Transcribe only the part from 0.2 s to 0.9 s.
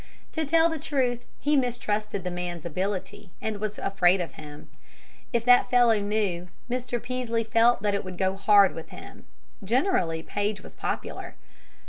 To tell the